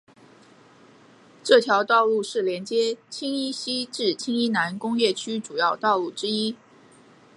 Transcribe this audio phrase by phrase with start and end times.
[1.43, 6.55] 这条道路是连接青衣西至青衣南工业区主要道路之一。